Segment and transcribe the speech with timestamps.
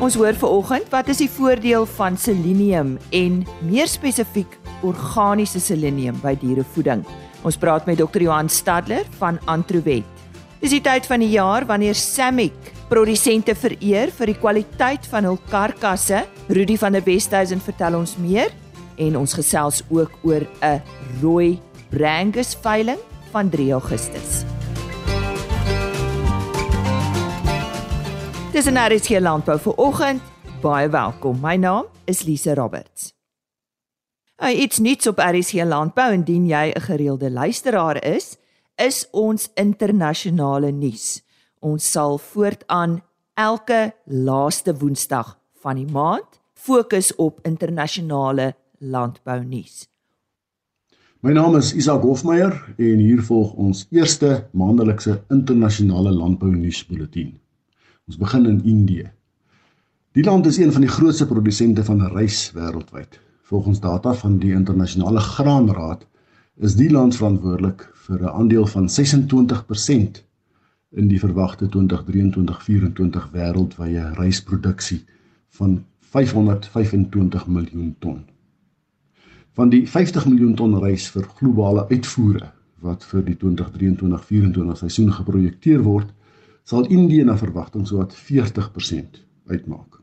[0.00, 4.54] Ons hoor veraloggend wat is die voordeel van selenium en meer spesifiek
[4.86, 7.02] organiese selenium by dierevoeding.
[7.44, 8.22] Ons praat met Dr.
[8.24, 10.06] Johan Stadler van Antrowet.
[10.62, 15.36] Dis die tyd van die jaar wanneer Samick produsente vereer vir die kwaliteit van hul
[15.52, 16.22] karkasse.
[16.48, 18.48] Rudy van der Westhuizen vertel ons meer
[18.96, 20.80] en ons gesels ook oor 'n
[21.20, 21.60] rooi
[21.92, 22.98] Brangus veiling
[23.32, 24.59] van 3 Augustus.
[28.50, 30.22] Dis 'n RSG landbou vir oggend.
[30.60, 31.38] Baie welkom.
[31.40, 33.14] My naam is Lise Roberts.
[34.42, 38.36] Hy iets nuuts op RSG landbou indien jy 'n gereelde luisteraar is,
[38.76, 41.22] is ons internasionale nuus.
[41.60, 43.02] Ons sal voortaan
[43.34, 49.88] elke laaste Woensdag van die maand fokus op internasionale landbou nuus.
[51.20, 57.40] My naam is Isak Hofmeyer en hier volg ons eerste maandelikse internasionale landbou nuusbulletin.
[58.10, 59.10] Ons begin in Indië.
[60.18, 63.20] Die land is een van die grootste produsente van rys wêreldwyd.
[63.46, 66.02] Volgens data van die internasionale graanraad
[66.56, 70.24] is die land verantwoordelik vir 'n aandeel van 26%
[70.90, 75.04] in die verwagte 2023-24 wêreldwye rysproduksie
[75.48, 78.24] van 525 miljoen ton.
[79.52, 85.82] Van die 50 miljoen ton rys vir globale uitvoere wat vir die 2023-24 seisoen geprojekteer
[85.82, 86.12] word,
[86.70, 89.16] sal Indië na verwagting sowat 40%
[89.50, 89.98] uitmaak.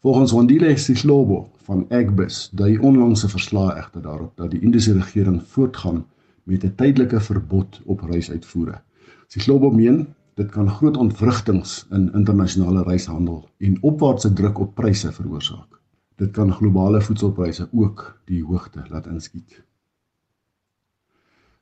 [0.00, 6.06] Volgens Wandile Sihlobo van Agbus dui onlangse verslae egter daarop dat die Indiese regering voortgaan
[6.48, 8.80] met 'n tydelike verbod op rysuitvoere.
[9.26, 15.80] Sihlobo meen dit kan groot ontwrigtings in internasionale ryshandel en opwaartse druk op pryse veroorsaak.
[16.16, 19.62] Dit kan globale voedselpryse ook die hoogte laat inskiet.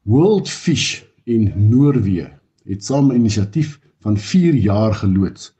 [0.02, 2.30] World Fish in Noorwe
[2.64, 5.52] het saam 'n inisiatief van 4 jaar geloods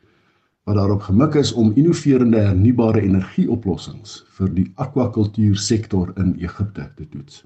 [0.69, 7.45] wat daarop gemik is om innoverende hernubare energieoplossings vir die akwakultuursektor in Egipte te toets.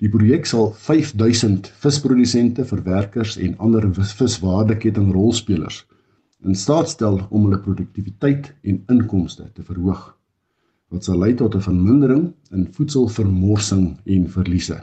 [0.00, 5.84] Die projek sal 5000 visprodusente, verwerkers en ander viswaardeketting rolspelers
[6.44, 10.08] in staat stel om hulle produktiwiteit en inkomste te verhoog
[10.90, 14.80] wat sal lei tot 'n vermindering in voedselvermorsing en verliese.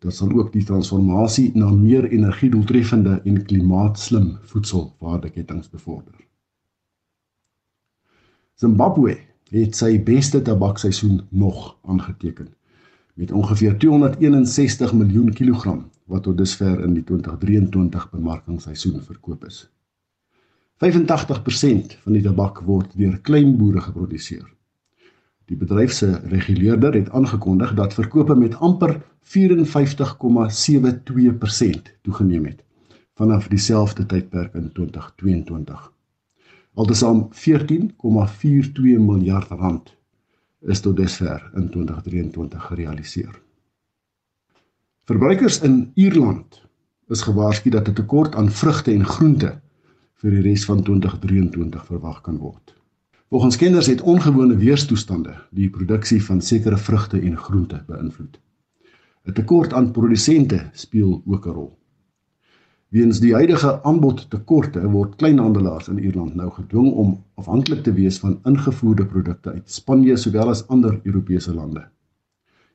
[0.00, 6.14] Dit sal ook die transformasie na meer energiedoeltreffende en klimaatslim voedselwaardeketings bevorder.
[8.56, 9.18] Zimbabwe
[9.52, 12.48] het sy beste tabakseisoen nog aangeteken
[13.14, 19.66] met ongeveer 261 miljoen kilogram wat tot dusver in die 2023 bemarkingsseisoen verkoop is.
[20.80, 24.48] 85% van die tabak word deur kleinboere geproduseer
[25.50, 29.00] Die bedryf se reguleerder het aangekondig dat verkope met amper 54,72%
[32.02, 32.62] toegeneem het
[33.18, 35.92] vanaf dieselfde tydperk in 2022.
[36.74, 37.34] Altesaam 14,42
[39.10, 39.96] miljard rand
[40.60, 43.42] is tot dusver in 2023 gerealiseer.
[45.04, 46.62] Verbruikers in Ierland
[47.08, 49.60] is gewaarsku dat 'n tekort aan vrugte en groente
[50.14, 52.79] vir die res van 2023 verwag kan word.
[53.30, 58.40] Volgens kenners het ongewone weerstoestande die produksie van sekere vrugte en groente beïnvloed.
[59.26, 61.78] 'n Tekort aan produsente speel ook 'n rol.
[62.88, 68.40] Weens die huidige aanbodtekorte word kleinhandelaars in Ierland nou gedwing om afhanklik te wees van
[68.44, 71.88] ingevoerde produkte uit Spanje sowel as ander Europese lande.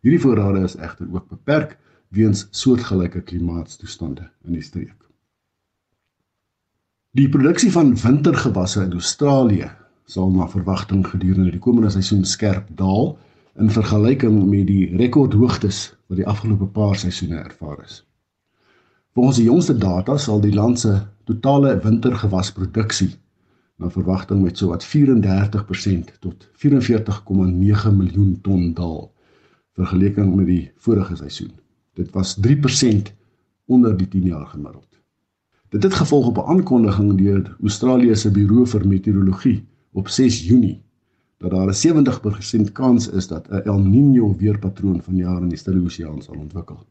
[0.02, 1.78] Hierdie voorrade is egter ook beperk
[2.08, 5.04] weens soortgelyke klimaatstoestande in die streek.
[7.12, 9.72] Die produksie van wintergewasse in Australië
[10.06, 13.18] sal na verwagting gedurende die komende seisoen skerp daal
[13.58, 18.04] in vergelyking met die rekordhoogtes wat die afgelope paar seisoene ervaar is.
[19.16, 23.14] Volgens die jongste data sal die land se totale wintergewasproduksie
[23.82, 29.12] na verwagting met sowat 34% tot 44,9 miljoen ton daal
[29.76, 31.52] vergelyking met die vorige seisoen.
[31.96, 33.12] Dit was 3%
[33.66, 35.00] onder die 10 jaar gemiddeld.
[35.70, 40.84] Dit het gevolg op 'n aankondiging deur Australië se Buro vir Meteorologie op 6 Junie
[41.38, 45.84] dat daar 'n 70% kans is dat 'n El Niño weerpatroon vanjaar in die Stille
[45.84, 46.86] Oseaan sal ontwikkel.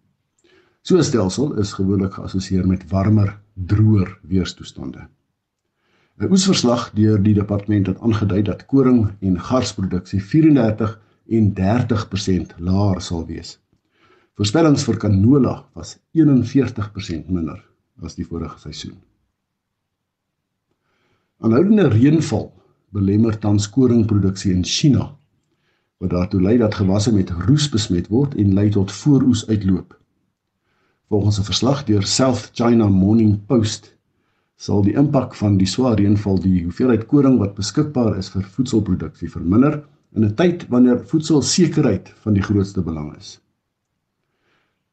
[0.80, 5.08] So 'n stelsel is gewoonlik geassosieer met warmer, droër weerstoestande.
[6.18, 13.00] 'n Oesverslag deur die departement het aangedui dat koring en garsproduksie 34 en 30% laer
[13.00, 13.60] sal wees.
[14.34, 17.64] Voorspellings vir canola was 41% minder
[18.02, 18.96] as die vorige seisoen.
[21.38, 22.52] Aanhoudende reënval
[22.94, 25.10] belemmer tans koringproduksie in China
[26.02, 29.94] wat daartoe lei dat gewasse met roes besmet word en lei tot vooroes uitloop.
[31.08, 33.94] Volgens 'n verslag deur South China Morning Post
[34.56, 39.30] sal die impak van die swaar reënval die hoeveelheid koring wat beskikbaar is vir voedselproduksie
[39.30, 39.82] verminder
[40.14, 43.40] in 'n tyd wanneer voedselsekerheid van die grootste belang is.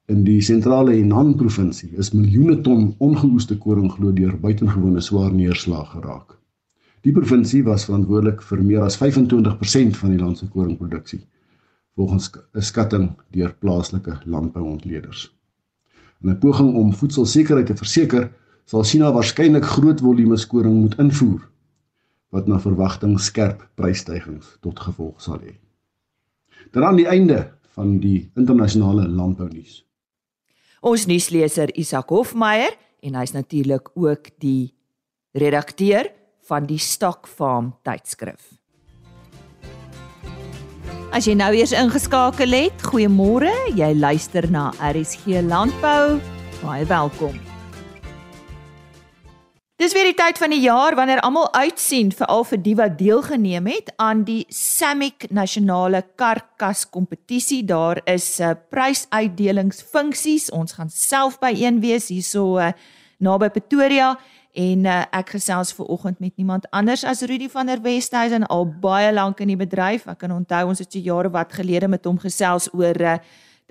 [0.07, 5.91] In die sentrale Henan provinsie is miljoene ton ongeoeste koring glo deur buitengewone swaar neerslag
[5.91, 6.40] geraak.
[7.01, 11.23] Die provinsie was verantwoordelik vir meer as 25% van die land se koringproduksie
[11.97, 15.31] volgens 'n skatting deur plaaslike landbouontleeders.
[16.23, 18.31] In 'n poging om voedselsekerheid te verseker,
[18.65, 21.49] sal China waarskynlik groot volumes koring moet invoer
[22.29, 25.57] wat na verwagting skerp prysstygings tot gevolg sal hê.
[26.71, 29.85] Dan aan die einde van die internasionale landbounuus.
[30.81, 34.73] Ons nuusleser Isak Hofmeyer en hy's natuurlik ook die
[35.31, 36.07] redakteur
[36.47, 38.61] van die Stock Farm tydskrif.
[41.11, 43.51] As jy nou eers ingeskakel het, goeiemôre.
[43.75, 46.21] Jy luister na RSG Landbou.
[46.61, 47.35] Baie welkom.
[49.81, 52.99] Dis weer die tyd van die jaar wanneer almal uitsien vir al vir die wat
[52.99, 57.63] deelgeneem het aan die Samick nasionale karkas kompetisie.
[57.65, 60.51] Daar is 'n uh, prysuitdelingsfunksies.
[60.51, 62.71] Ons gaan self by een wees hierso uh,
[63.17, 64.19] naby Pretoria
[64.53, 68.65] en uh, ek gesels ver oggend met niemand anders as Rudy van der Westhuizen al
[68.67, 70.07] baie lank in die bedryf.
[70.07, 73.17] Ek kan onthou ons het so jare wat gelede met hom gesels oor uh,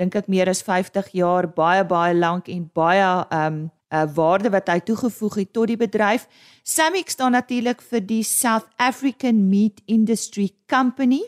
[0.00, 4.50] dink ek meer as 50 jaar, baie baie lank en baie um 'n uh, waarde
[4.50, 6.28] wat hy toegevoeg het tot die bedryf.
[6.62, 11.20] Samix staan natuurlik vir die South African Meat Industry Company.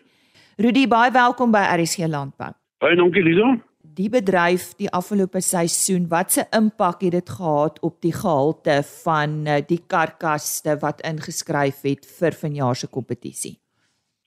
[0.57, 2.53] Rudy, baie welkom by RSG Landbou.
[2.79, 3.72] Baie dankie Liso.
[3.93, 9.35] Die bedryf die afgelope seisoen, wat se impak het dit gehad op die gehalte van
[9.45, 13.59] uh, die karkasse wat ingeskryf het vir vanjaar se kompetisie?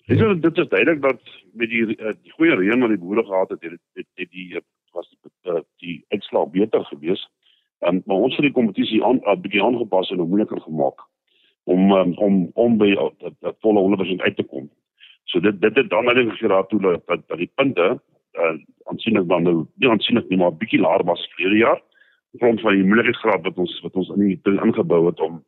[0.05, 1.21] Liso, dit is duidelik dat
[1.57, 4.59] met die uh, die goeie reën wat die boere gehad het, het, het, het die
[4.59, 4.61] uh,
[4.93, 7.25] was die, die uitslag beter gewees.
[7.81, 11.01] Um, maar ons het die kompetisie aan 'n bietjie aangepas en moeiliker gemaak
[11.63, 14.69] om um, om om by dat, dat volle 100% uit te kom.
[15.23, 18.01] So dit dit het dan net geraak toe dat, dat die punte
[18.33, 18.57] uh,
[18.95, 21.81] aansienlik dan nou nie aansienlik nie maar bietjie laer was verlede jaar
[22.39, 25.43] grond van die moeilikheidsgraad wat ons wat ons in die ding ingebou het om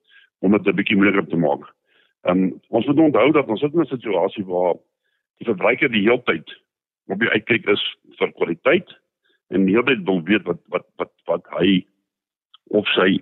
[0.45, 1.63] om dit 'n bietjie moeiliker te maak.
[2.27, 4.75] Ehm um, ons moet onthou dat ons sit in 'n situasie waar
[5.37, 6.47] die verbruiker die hele tyd
[7.07, 7.83] op die uitkyk is
[8.19, 8.89] vir kwaliteit
[9.49, 11.85] en die hele tyd wil weet wat wat wat wat hy
[12.69, 13.19] of sy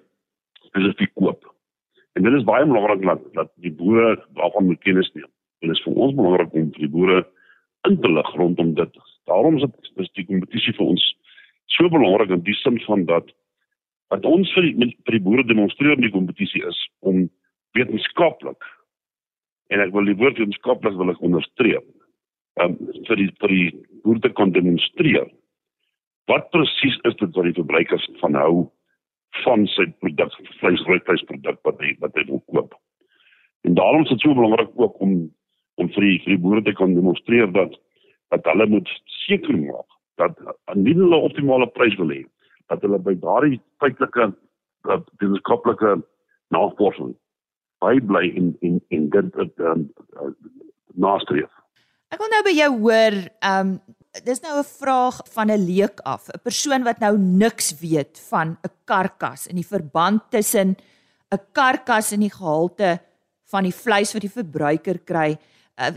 [0.68, 1.44] spesifiek koop.
[2.14, 5.30] En dit is baie belangrik dat dat die boere daarvan moet kennis neem.
[5.62, 7.26] En dit is vir ons belangrik om vir die boere
[7.88, 8.98] in te lig rondom dit.
[9.30, 11.04] Daarom is dit is die kompetisie vir ons
[11.74, 13.32] so belangrik in die sin van dat
[14.14, 17.26] wat ons vir die, vir die boere demonstreer in die kompetisie is om
[17.78, 18.68] wetenskaplik
[19.74, 21.86] en ek wil die woord wetenskaplik wil ek onderstreep.
[22.62, 22.78] Um,
[23.10, 23.72] vir die vir die
[24.06, 25.28] boere te kon demonstreer
[26.32, 28.54] wat presies is dit wat die verbruikers van hou
[29.44, 30.32] van sy produk,
[30.62, 32.78] vleis, rooivleisproduk wat hy wat hy wil koop.
[33.68, 35.18] En daarom is dit so belangrik ook om
[35.76, 37.74] om vir die, vir die boere te kan demonstreer dat
[38.36, 38.90] dat hulle moet
[39.26, 39.90] seker maak
[40.22, 40.40] dat
[40.74, 42.24] indien hulle optimale prys wil hê,
[42.72, 44.32] dat hulle by daardie feitelike
[44.88, 45.98] dat wetenskaplike
[46.54, 47.16] navorsing
[47.84, 49.90] by bly in in in dit dit um,
[50.22, 50.32] uh,
[50.96, 51.52] nastreef.
[52.14, 53.78] Ek wil nou by jou hoor, ehm um,
[54.24, 58.58] dis nou 'n vraag van 'n leek af, 'n persoon wat nou niks weet van
[58.64, 60.78] 'n karkas en die verband tussen
[61.34, 63.00] 'n karkas en die gehalte
[63.52, 65.38] van die vleis wat die verbruiker kry.
[65.76, 65.92] Uh,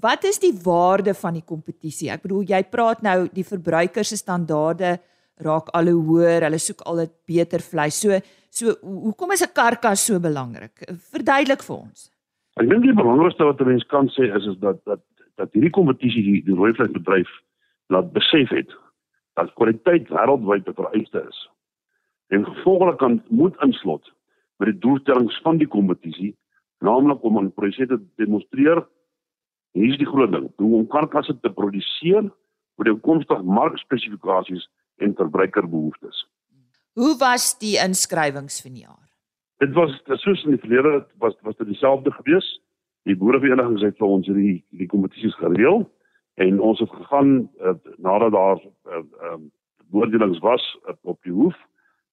[0.00, 2.08] wat is die waarde van die kompetisie?
[2.10, 4.96] Ek bedoel jy praat nou die verbruiker se standaarde
[5.44, 8.00] raak al hoe hoër, hulle soek al 'n beter vleis.
[8.00, 8.20] So
[8.50, 10.72] so hoekom is 'n karkas so belangrik?
[11.12, 12.10] Verduidelik vir ons.
[12.56, 15.00] Ek dink die belangrikste wat 'n mens kan sê is is dat dat
[15.36, 17.28] dat hierdie kompetisie die, die rooi vleisbedryf
[17.88, 18.72] laat besef het
[19.36, 21.48] dat kwaliteit wêreldwyd 'n vereiste is.
[22.28, 24.04] En gevolglik kan moet inslot
[24.58, 26.36] met die doelstellings van die kompetisie,
[26.80, 28.86] naamlik om aan produsente te demonstreer
[29.72, 32.22] hier is die groot ding, hoe om karkasse te produseer
[32.78, 34.68] met die toekomstige markspesifikasies
[35.02, 36.24] en verbruikerbehoeftes.
[36.98, 39.04] Hoe was die inskrywings vir die jaar?
[39.62, 42.46] Dit was soos in die verlede was was dit dieselfde gewees.
[43.06, 45.84] Die boereverenigings het vir ons hierdie die kompetisies gereël
[46.38, 49.48] en ons het gegaan uh, nadat daar ehm uh, um,
[49.90, 51.56] woordelings was uh, op die hoef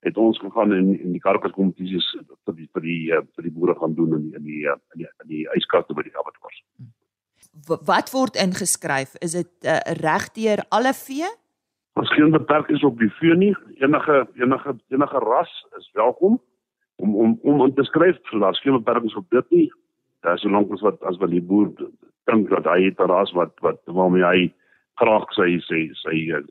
[0.06, 2.08] het ons gegaan in in die karkaskompetisies
[2.46, 5.02] vir die vir die uh, vir die boere gaan doen in die, in die in
[5.02, 6.62] die, in die yskaste by die abattoirs.
[7.64, 9.16] Wat word ingeskryf?
[9.24, 11.30] Is dit uh, regdeur alle vee?
[11.96, 13.54] Ons geen beperkings op die vee nie.
[13.80, 16.42] Enige enige enige ras is welkom
[16.96, 18.20] om om om in te skryf.
[18.32, 19.70] Daar's geen beperkings op dit nie.
[20.20, 21.72] Daar is solank as wat as wat die boer
[22.28, 24.54] dink dat hy 'n ras wat wat waarmee hy
[25.00, 26.44] graag sy sy sy eh,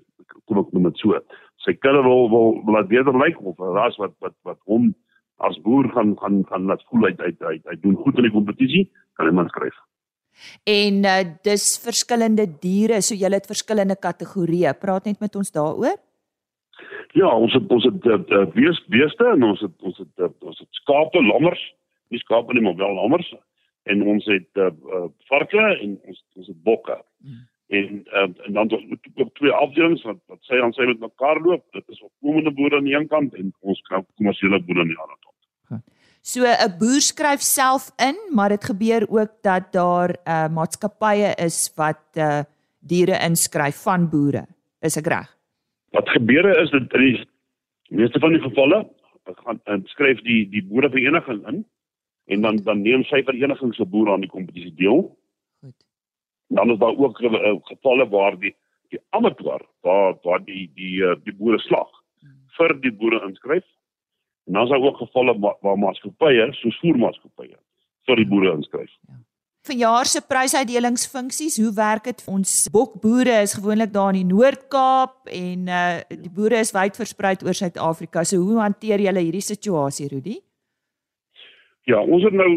[0.47, 1.21] kom ek noem dit so
[1.65, 4.95] sy kudde wil wil laat beter lyk of 'n ras wat wat wat hom
[5.39, 8.37] as boer gaan gaan gaan laat voel uit uit uit hy doen goed in die
[8.39, 9.77] kompetisie, kan hy maar skryf.
[10.69, 14.75] En uh, dis verskillende diere, so jy het verskillende kategorieë.
[14.81, 15.97] Praat net met ons daaroor.
[17.15, 20.31] Ja, ons het ons het uh, uh, bees, beeste en ons het ons het uh,
[20.43, 21.63] ons het skape, lammers,
[22.11, 23.29] nie skape nie, maar wel lammers
[23.85, 26.97] en ons het uh, uh, varke en ons ons het bokke.
[27.23, 27.43] Hmm.
[27.79, 28.73] En uh, en dan
[29.15, 31.65] ook twee afdelings wat wat sê ons sê met mekaar loop.
[31.77, 35.19] Dit is opkomende boere aan die een kant en ons kommersiële boere aan die ander
[35.21, 35.34] kant.
[36.25, 41.69] So 'n boer skryf self in, maar dit gebeur ook dat daar uh, maatskappye is
[41.77, 42.41] wat uh,
[42.81, 44.47] diere inskryf van boere.
[44.81, 45.29] Is ek reg?
[45.93, 48.81] Wat gebeur is dit in die meeste van die gevalle
[49.25, 51.61] gaan skryf die die boerevereniging in
[52.33, 55.05] en dan dan neem sy vereniging se boere aan die kompetisie deel.
[55.61, 55.77] Goed.
[56.49, 58.57] Dan is daar ook uh, gevalle waar die
[58.89, 61.93] die amateur waar waar die die die, die boere slag
[62.25, 62.49] hmm.
[62.57, 63.69] vir die boere inskryf
[64.47, 67.57] En dan is daar ook gevalle waar maatskappye, soos voermaatskappye,
[68.07, 68.93] vir die boere inskryf.
[69.09, 69.21] Ja.
[69.65, 72.19] Verjaar se prysuitdelingsfunksies, hoe werk dit?
[72.29, 77.31] Ons bokboere is gewoonlik daar in die Noord-Kaap en uh die boere is wyd versprei
[77.47, 78.27] oor Suid-Afrika.
[78.29, 80.37] So hoe hanteer julle hierdie situasie, Rudy?
[81.89, 82.51] Ja, ons het nou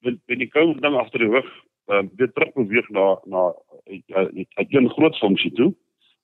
[0.00, 1.52] met die COVID ding agter die rug,
[1.92, 3.44] uh weer terug beweeg na na
[3.92, 5.74] 'n uh, groot funksie toe.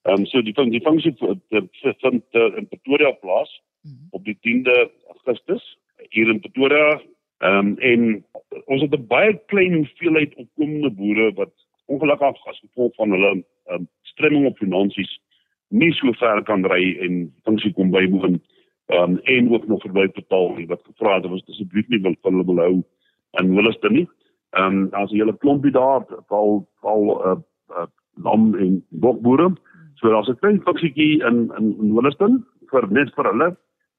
[0.07, 3.51] Ehm um, so die die funksie vind uh, in Pretoria plaas
[3.87, 4.07] Mhm.
[4.09, 5.77] op die 10de Augustus
[6.09, 7.01] hier in Pretoria.
[7.37, 8.25] Ehm um, en
[8.65, 11.53] ons het 'n baie klein hoeveelheid opkomende boere wat
[11.85, 15.19] ongelukkig as gevolg van hulle ehm um, stremming op finansies
[15.67, 18.41] nie so ver kan ry en funksie kom bywoon
[18.85, 22.15] ehm um, en ook nog verby betaal nie wat gevra het was asseblief nie wil
[22.21, 22.83] van hulle wil hou
[23.31, 24.07] en wil is dit nie.
[24.49, 29.53] Ehm um, jy 'n klompie daar val val uh, uh, lam en bokboere
[29.99, 33.49] so daar's 'n klein funksietjie in in in Williston vir net vir hulle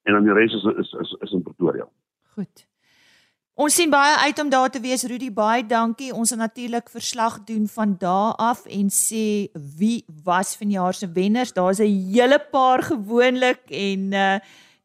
[0.04, 1.86] en dan die res is is is, is in Pretoria.
[2.34, 2.66] Goed.
[3.58, 6.12] Ons sien baie uit om daar te wees Rudy baie dankie.
[6.14, 11.52] Ons gaan natuurlik verslag doen van daar af en sê wie was vanjaar se wenners.
[11.52, 14.38] Daar's 'n hele paar gewoonlik en uh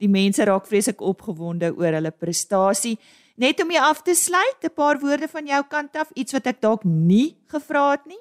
[0.04, 2.98] die mense raak vreeslik opgewonde oor hulle prestasie.
[3.36, 6.48] Net om jy af te sluit, 'n paar woorde van jou kant af, iets wat
[6.48, 8.20] ek dalk nie gevra het nie.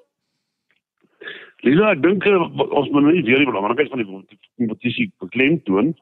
[1.63, 2.41] Lisa, ek dink uh,
[2.75, 5.93] ons moet nie weer die belangrikheid van die kompetisie beklemtoon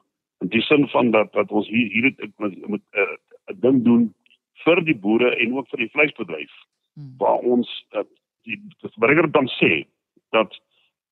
[0.41, 2.07] in die sin van dat dat ons hier hier
[2.41, 4.07] met met 'n uh, ding doen
[4.65, 6.53] vir die boere en ook vir die vleisbedryf
[6.97, 7.13] hmm.
[7.21, 8.01] waar ons uh,
[8.49, 9.85] die verbruiker dan sê
[10.33, 10.57] dat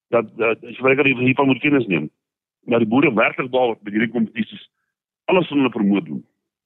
[0.10, 2.10] dat die verbruiker hiervan moet kennis neem
[2.66, 4.66] maar die boere werklik daar met hierdie kompetisies
[5.30, 6.24] alles van hulle vermoed doen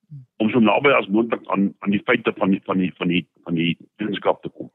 [0.08, 0.24] hmm.
[0.38, 3.28] om so naby as moontlik aan aan die feite van die van die van die
[3.44, 4.72] van die wetenskap te kom.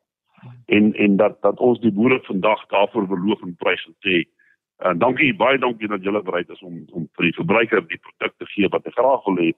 [0.66, 4.25] En en dat dat ons die boere vandag daarvoor beloof en prys en sê
[4.78, 7.99] En uh, dankie baie dankie dat julle bereid is om om vir die verbruiker die
[7.99, 9.49] produk te gee wat hy graag wil hê.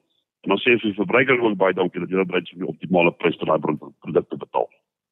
[0.41, 2.69] En ons sê vir die verbruiker ook baie dankie dat julle bereid is om die
[2.71, 4.65] optimale prys vir daai produk te betaal.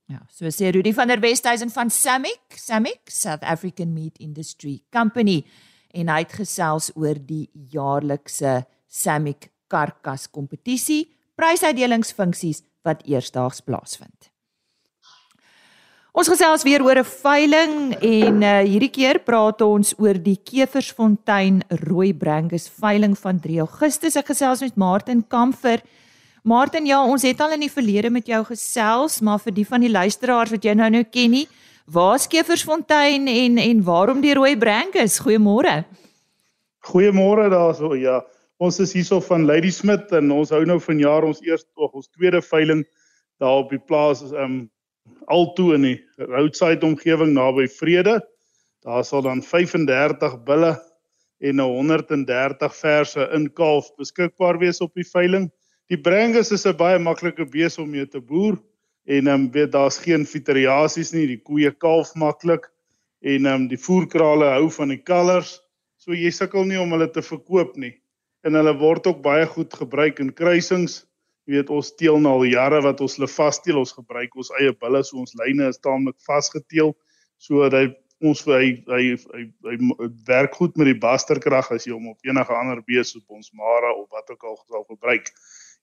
[0.10, 5.44] Ja, so sê Rudy van der Westhuizen van Samic, Samic South African Meat Industry Company
[5.94, 11.04] en hy het gesels oor die jaarlikse Samic karkas kompetisie,
[11.38, 14.34] prysuitdelingsfunksies wat eersdaags plaasvind.
[16.20, 21.62] Ons gesels weer oor 'n veiling en uh, hierdie keer praat ons oor die Keversfontein
[21.88, 24.18] Rooi Brangus veiling van 3 Augustus.
[24.20, 25.80] Ek gesels met Martin Kamfer.
[26.44, 29.80] Martin, ja, ons het al in die verlede met jou gesels, maar vir die van
[29.80, 31.46] die luisteraars wat jy nou nou ken nie,
[31.88, 35.22] waar's Keversfontein en en waarom die Rooi Brangus?
[35.24, 35.86] Goeiemôre.
[36.92, 37.94] Goeiemôre daarso.
[37.96, 38.20] Ja,
[38.60, 42.44] ons is hierso van Lady Smith en ons hou nou vanjaar ons eerste ons tweede
[42.44, 42.84] veiling
[43.40, 44.68] daar op die plaas um
[45.30, 48.20] altoe in die roadside omgewing naby Vrede.
[48.86, 50.74] Daar sal dan 35 bulle
[51.40, 55.50] en 130 verse in kalf beskikbaar wees op die veiling.
[55.90, 58.60] Die Brangus is 'n baie maklike bees om mee te boer
[59.06, 62.70] en ehm um, weet daar's geen fiteriasies nie, die koeie kalf maklik
[63.22, 65.62] en ehm um, die voerkrale hou van die kalvers.
[65.98, 67.96] So jy sukkel nie om hulle te verkoop nie.
[68.44, 71.09] En hulle word ook baie goed gebruik in kruisings
[71.50, 73.80] Jy weet ons teel nou al jare wat ons hulle vasteel.
[73.82, 76.92] Ons gebruik ons eie bulle so ons lyne is taamlik vasgeteel.
[77.42, 77.88] So dat hy
[78.30, 82.28] ons hy hy hy, hy, hy werk goed met die basterkrag as jy hom op
[82.28, 85.34] enige ander bees op ons mara of wat ook al sal gebruik.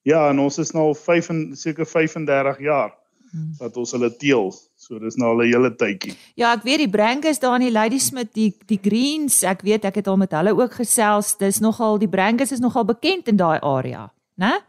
[0.07, 2.93] Ja, en ons is nou al 5 en seker 35 jaar
[3.33, 3.57] hmm.
[3.59, 4.53] wat ons hulle teel.
[4.79, 6.15] So dis nou al 'n hele tydjie.
[6.39, 9.99] Ja, ek weet die Brangus daar in die Ladysmith, die die Greens, ek weet ek
[9.99, 11.35] het al met hulle ook gesels.
[11.43, 14.63] Dis nogal die Brangus is nogal bekend in daai area, né?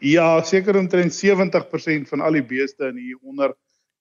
[0.00, 3.52] Ja, seker omtrent 70% van al die beeste in hier onder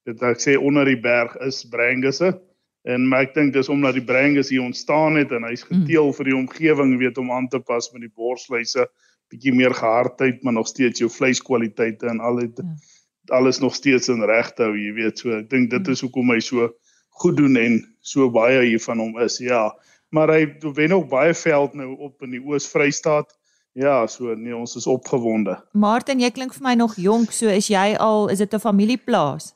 [0.08, 2.40] dit ek sê onder die berg is brangusse
[2.88, 5.82] En maar ek dink dis omdat die brangus hier ontstaan het en hy's Mm.
[5.84, 8.88] geteel vir die omgewing weet om aan te pas met die borsluise,
[9.30, 13.36] bietjie meer gehardheid, maar nog steeds jou vleiskwaliteite en al het Ja.
[13.36, 15.20] alles nog steeds in reg hou, jy weet.
[15.20, 15.92] So ek dink dit Mm.
[15.92, 16.70] is hoekom hy so
[17.10, 19.38] goed doen en so baie hiervan hom is.
[19.40, 19.72] Ja.
[20.12, 23.28] Maar hy wen ook baie veld nou op in die Oos-Vrystaat.
[23.74, 25.60] Ja, so nee, ons is opgewonde.
[25.72, 29.54] Martin, jy klink vir my nog jonk, so is jy al is dit 'n familieplaas?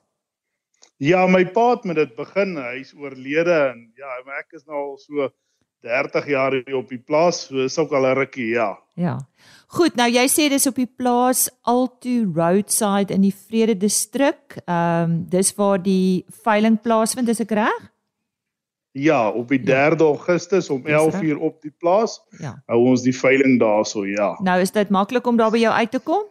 [0.97, 2.57] Ja, my pa het met dit begin.
[2.57, 5.29] Hy's oorlede en ja, maar ek is nou al so
[5.83, 7.47] 30 jaar hier op die plaas.
[7.47, 8.79] So is ook al 'n rukkie, ja.
[8.95, 9.17] Ja.
[9.67, 14.57] Goed, nou jy sê dis op die plaas Alto Roadside in die Vrede distrik.
[14.65, 17.92] Ehm um, dis waar die veiling plaasvind, is ek reg?
[18.93, 19.89] Ja, op die Ja.
[19.89, 21.21] 3 Augustus om Dis 11 reg.
[21.21, 22.53] uur op die plaas Ja.
[22.67, 24.37] hou ons die veiling daarso, ja.
[24.43, 26.23] Nou is dit maklik om daar by jou uit te kom?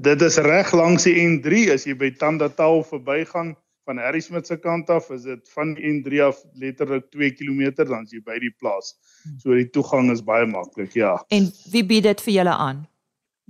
[0.00, 4.56] Dit is reg langs die N3 as jy by Tandataal verbygaan van Harry Smit se
[4.56, 8.38] kant af, is dit van die N3 af letterlik 2 km dan is jy by
[8.38, 8.94] die plaas.
[9.42, 11.16] So die toegang is baie maklik, ja.
[11.28, 12.86] En wie bied dit vir julle aan?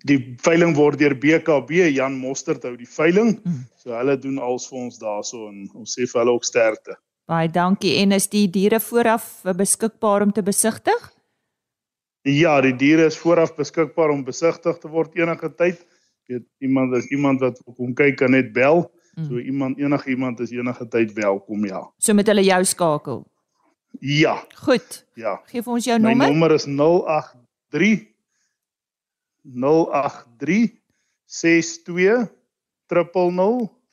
[0.05, 3.37] Die veiling word deur BKB Jan Mostert hou die veiling.
[3.45, 3.61] Mm.
[3.79, 6.97] So hulle doen als vir ons daarso en ons sê vir hulle ook sterkte.
[7.33, 7.95] Baie dankie.
[8.03, 11.07] En is die diere vooraf beskikbaar om te besigtig?
[12.29, 15.81] Ja, die diere is vooraf beskikbaar om besigtig te word enige tyd.
[16.29, 18.85] Weet iemand as iemand wat kom kyk kan net bel.
[19.17, 19.25] Mm.
[19.29, 21.81] So iemand enige iemand is enige tyd welkom, ja.
[21.99, 23.25] So met hulle jou skakel.
[24.01, 25.03] Ja, Goed.
[25.21, 25.39] ja.
[25.49, 26.29] Gee vir ons jou My nommer.
[26.33, 28.07] nommer is 083
[29.43, 30.71] 083
[31.27, 32.29] 62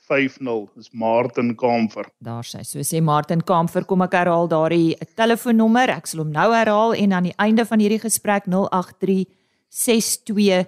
[0.10, 0.70] 0050.
[0.75, 2.10] Dis Martin Kamfer.
[2.20, 2.63] Daar sy.
[2.66, 5.94] So sê Martin Kamfer, kom ek herhaal daardie telefoonnommer.
[5.94, 9.30] Ek sal hom nou herhaal en aan die einde van hierdie gesprek 083
[9.70, 10.66] 62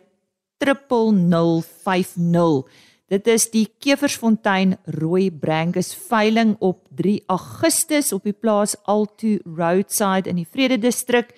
[0.62, 2.63] 0050.
[3.12, 10.31] Dit is die Keversfontein Rooi Brangus veiling op 3 Augustus op die plaas Alto Roadside
[10.31, 11.33] in die Vrede distrik.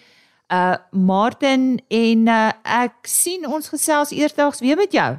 [0.53, 5.15] Uh Martin en uh, ek sien ons gesels eersdaags weer met jou.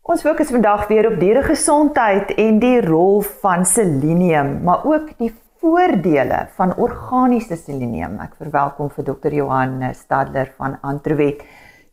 [0.04, 5.30] Ons fokus vandag weer op dieregesondheid en die rol van selenium, maar ook die
[5.64, 8.18] voordele van organiese selenium.
[8.20, 9.32] Ek verwelkom vir Dr.
[9.32, 11.46] Johan Stadler van Antrowet.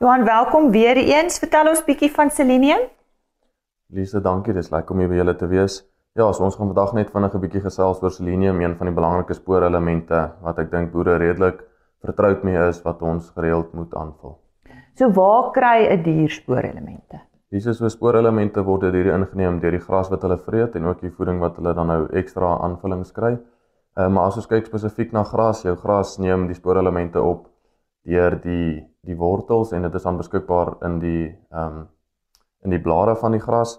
[0.03, 1.39] Johan, welkom weer eens.
[1.39, 2.83] Vertel ons bietjie van selenium.
[3.95, 4.59] Lise, dankie.
[4.59, 5.79] Dis lekker om hier by julle te wees.
[6.19, 8.95] Ja, so ons gaan vandag net vinnig 'n bietjie gesels oor selenium, een van die
[8.99, 11.63] belangrike spoorelemente wat ek dink boere redelik
[12.03, 14.41] vertroud mee is wat ons gereeld moet aanvul.
[14.99, 17.30] So waar kry 'n dier spoorelemente?
[17.51, 21.01] Dis so spoorelemente word deur hierdie ingeneem deur die gras wat hulle vreet en ook
[21.03, 23.33] die voeding wat hulle dan nou ekstra aanvullings kry.
[23.99, 27.49] Uh, maar as ons kyk spesifiek na gras, jou gras neem die spoorelemente op
[28.07, 31.85] deur die die wortels en dit is dan beskikbaar in die ehm um,
[32.63, 33.79] in die blare van die gras.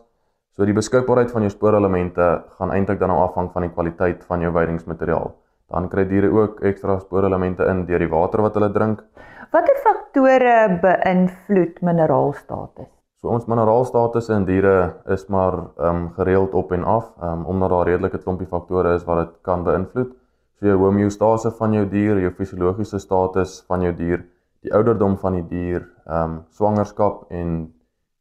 [0.52, 4.42] So die beskikbaarheid van jou spoorelemente gaan eintlik dan nou afhang van die kwaliteit van
[4.44, 5.32] jou weidingsmateriaal.
[5.72, 9.06] Dan kry diere ook ekstra spoorelemente in deur die water wat hulle drink.
[9.54, 12.92] Watter faktore beïnvloed mineraalstatus?
[13.22, 14.78] So ons mineraalstatus in diere
[15.14, 18.96] is maar ehm um, gereeld op en af, ehm um, omdat daar redelike klompie faktore
[18.98, 20.16] is wat dit kan beïnvloed.
[20.58, 24.26] So jou homeostase van jou dier, jou fisiologiese status van jou dier,
[24.66, 27.54] die ouderdom van die dier, ehm um, swangerskap en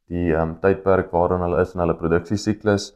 [0.05, 2.91] die ehm um, tydperk waarin hulle is in hulle produksiesiklus,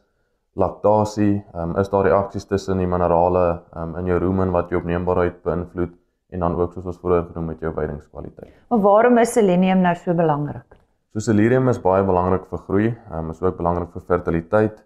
[0.54, 4.70] laktasie, ehm um, is daar reaksies tussen die minerale ehm um, in jou rumen wat
[4.70, 5.98] jou opneembaarheid beïnvloed
[6.30, 8.54] en dan ook soos ons vroeër genoem het jou weidingskwaliteit.
[8.70, 10.85] Maar waarom is selenium nou so belangrik?
[11.14, 14.82] So selenium is baie belangrik vir groei, um, is ook belangrik vir fertiliteit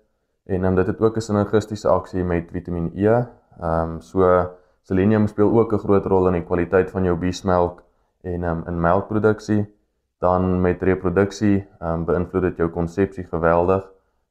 [0.50, 3.06] en um, dit het ook 'n sinergistiese aksie met Vitamiin E.
[3.06, 3.26] Ehm
[3.60, 4.50] um, so
[4.82, 7.82] selenium speel ook 'n groot rol in die kwaliteit van jou biesmelk
[8.22, 9.66] en um, in melkproduksie.
[10.18, 13.88] Dan met reproduksie, ehm um, beïnvloed dit jou konsepsie geweldig.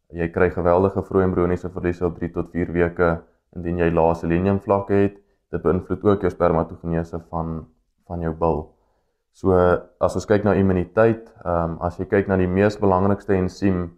[0.10, 3.22] Jy kry geweldige vroeë embrioniese verliese op 3 tot 4 weke
[3.56, 5.16] indien jy lae selenium vlakke het.
[5.52, 7.68] Dit beïnvloed ook jou spermatogenese van
[8.08, 8.79] van jou bil.
[9.34, 9.54] So
[10.02, 13.90] as ons kyk na immuniteit, ehm um, as jy kyk na die mees belangrikste ensiem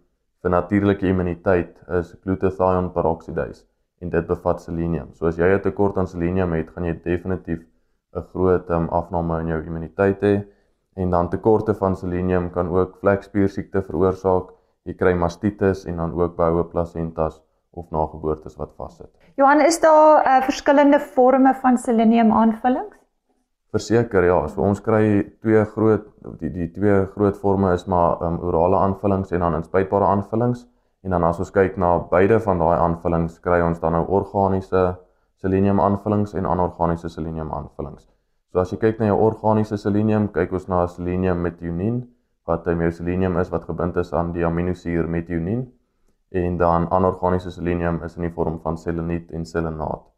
[0.42, 3.64] vir natuurlike immuniteit is glutathione peroxidase
[4.02, 5.12] en dit bevat selenium.
[5.14, 7.60] So as jy 'n tekort aan selenium het, gaan jy definitief
[8.14, 10.44] 'n groot um, afname in jou immuniteit hê
[10.96, 14.52] en dan tekorte van selenium kan ook vlekspiersiekte veroorsaak.
[14.84, 17.40] Jy kry mastitis en dan ook behoue plasentas
[17.70, 19.10] of nageboortes wat vassit.
[19.36, 23.01] Johan, is daar uh, verskillende forme van selenium aanvullings?
[23.72, 26.02] Verseker ja, so ons kry twee groot
[26.42, 30.66] die die twee groot forme is maar um, orale aanvullings en dan inspuitbare aanvullings.
[31.02, 34.82] En dan as ons kyk na beide van daai aanvullings, kry ons dan nou organiese
[35.40, 38.04] selenium aanvullings en anorganiese selenium aanvullings.
[38.52, 42.02] So as jy kyk na jou organiese selenium, kyk ons na selenium metionien
[42.46, 45.64] wat jou selenium is wat gebind is aan die aminosuur metionien
[46.30, 50.11] en dan anorganiese selenium is in die vorm van seleniet en selenaat.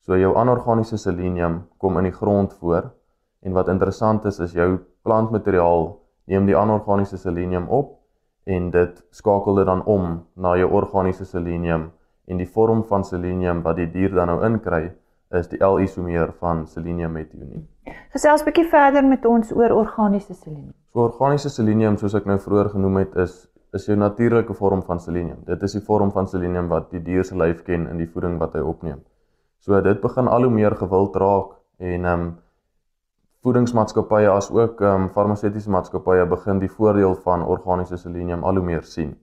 [0.00, 2.90] So jou anorganiese selenium kom in die grond voor
[3.44, 5.90] en wat interessant is is jou plantmateriaal
[6.24, 7.98] neem die anorganiese selenium op
[8.44, 11.90] en dit skakel dit dan om na jou organiese selenium
[12.30, 14.90] en die vorm van selenium wat die dier dan nou inkry
[15.36, 17.68] is die L-isomeer van selenium metionien.
[18.14, 20.74] Gesels 'n bietjie verder met ons oor organiese selenium.
[20.92, 24.98] So organiese selenium soos ek nou vroeër genoem het is is jou natuurlike vorm van
[25.00, 25.38] selenium.
[25.46, 28.38] Dit is die vorm van selenium wat die dier se lyf ken in die voeding
[28.38, 29.00] wat hy opneem.
[29.60, 32.30] So dit begin al hoe meer gewild raak en ehm um,
[33.44, 38.64] voedingsmaatskappye as ook ehm um, farmaseutiese maatskappye begin die voordeel van organiese selenium al hoe
[38.64, 39.16] meer sien.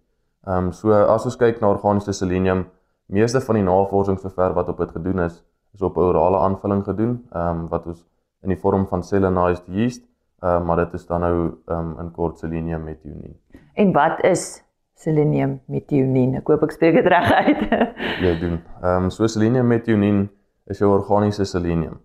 [0.45, 2.65] Ehm um, so as ons kyk na organiese selenium,
[3.05, 7.17] meeste van die navorsing sover wat op dit gedoen is, is op orale aanvulling gedoen,
[7.31, 8.05] ehm um, wat ons
[8.43, 10.05] in die vorm van selenized yeast,
[10.41, 13.35] ehm um, maar dit is dan nou ehm um, in kort selenium metionien.
[13.73, 14.63] En wat is
[14.97, 16.35] selenium metionien?
[16.39, 17.63] Ek hoop ek spreek dit reg uit.
[18.25, 18.59] ja, doen.
[18.81, 20.25] Ehm um, so selenium metionien
[20.67, 21.99] is jou organiese selenium.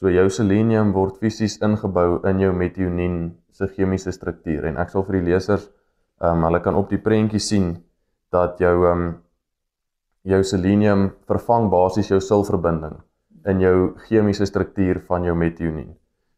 [0.00, 3.18] So jou selenium word fisies ingebou in jou metionien
[3.54, 5.68] se chemiese struktuur en ek sal vir die lesers
[6.20, 7.76] ehm um, hulle kan op die prentjie sien
[8.34, 9.12] dat jou ehm um,
[10.24, 12.96] jou selenium vervang basies jou silverbinding
[13.50, 13.76] in jou
[14.08, 15.92] chemiese struktuur van jou metionien.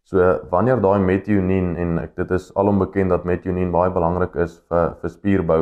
[0.07, 4.95] So wanneer daai metionien en ek dit is alombekend dat metionien baie belangrik is vir
[5.01, 5.61] vir spierbou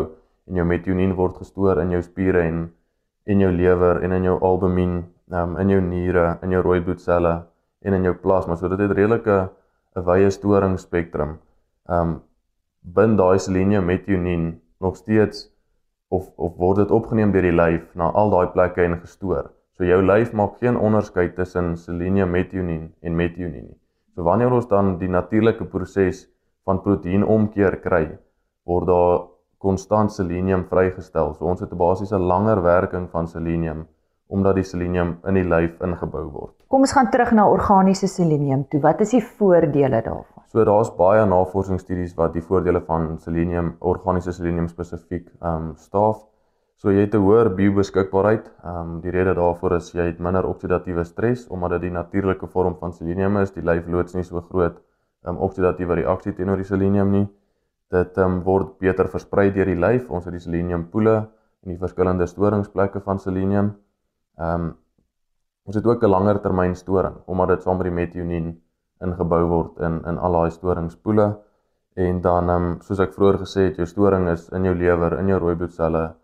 [0.49, 2.69] en jou metionien word gestoor in jou spiere en
[3.27, 5.03] in jou lewer en in jou albumin,
[5.33, 7.35] ehm um, in jou niere, in jou rooi bloedselle
[7.85, 8.57] en in jou plasma.
[8.57, 9.49] So dit het redelike
[9.97, 11.39] 'n wye storing spektrum.
[11.89, 12.23] Um
[12.97, 15.51] bin daai selenium metionien nog steeds
[16.09, 19.51] of of word dit opgeneem deur die lyf na al daai plekke en gestoor.
[19.77, 23.79] So jou lyf maak geen onderskeid tussen selenium metionien en metionien nie.
[24.15, 26.29] So wanneer ons dan die natuurlike proses
[26.65, 28.19] van proteïenomkeer kry,
[28.65, 29.25] word daar
[29.65, 31.35] konstant selenium vrygestel.
[31.35, 33.87] So ons het 'n basiese langer werking van selenium
[34.29, 36.55] omdat die selenium in die lyf ingebou word.
[36.73, 38.81] Kom ons gaan terug na organiese selenium toe.
[38.81, 40.45] Wat is die voordele daarvan?
[40.55, 46.25] So daar's baie navorsingsstudies wat die voordele van selenium, organiese selenium spesifiek ehm um, staaf.
[46.77, 48.51] So jy het 'n hoër biobeskikbaarheid.
[48.65, 52.47] Ehm um, die rede daarvoor is jy het minder oksidatiewe stres omdat dit die natuurlike
[52.47, 53.53] vorm van selenium is.
[53.53, 54.77] Die lyf loods nie so groot
[55.25, 57.29] ehm um, oksidatiewe reaksie teenoor die selenium nie.
[57.95, 60.09] Dit um, word beter versprei deur die lyf.
[60.11, 61.17] Ons het die seleniumpoele
[61.65, 63.75] en die verskillende storingsplekke van selenium.
[64.41, 64.73] Ehm um,
[65.65, 68.49] ons het ook 'n langer termyn storing omdat dit saam met die metionien
[69.01, 71.27] ingebou word in in al daai storingspoele
[71.95, 75.19] en dan ehm um, soos ek vroeër gesê het, jou storing is in jou lewer,
[75.19, 76.15] in jou rooi bloedselle,